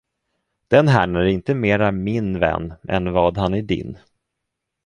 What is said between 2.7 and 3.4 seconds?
än vad